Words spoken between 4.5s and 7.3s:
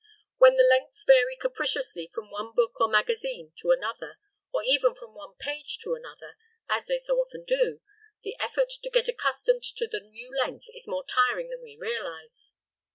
or even from one page to another, as they so